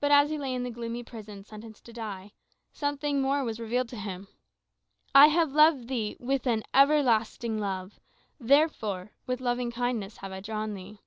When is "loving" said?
9.42-9.70